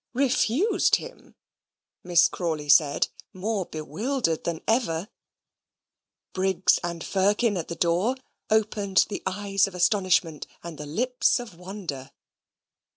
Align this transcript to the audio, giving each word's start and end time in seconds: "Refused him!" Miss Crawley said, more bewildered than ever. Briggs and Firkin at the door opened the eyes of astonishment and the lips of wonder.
"Refused 0.15 0.95
him!" 0.95 1.35
Miss 2.03 2.27
Crawley 2.27 2.69
said, 2.69 3.09
more 3.33 3.67
bewildered 3.67 4.45
than 4.45 4.61
ever. 4.67 5.09
Briggs 6.33 6.79
and 6.83 7.03
Firkin 7.03 7.55
at 7.55 7.67
the 7.67 7.75
door 7.75 8.15
opened 8.49 9.05
the 9.09 9.21
eyes 9.27 9.67
of 9.67 9.75
astonishment 9.75 10.47
and 10.63 10.79
the 10.79 10.87
lips 10.87 11.39
of 11.39 11.55
wonder. 11.55 12.09